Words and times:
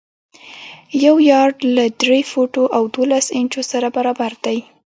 یو 1.05 1.15
یارډ 1.31 1.57
له 1.75 1.85
درې 2.01 2.19
فوټو 2.31 2.63
او 2.75 2.83
دولس 2.95 3.25
انچو 3.37 3.61
سره 3.71 3.87
برابر 3.97 4.31
دی. 4.45 4.57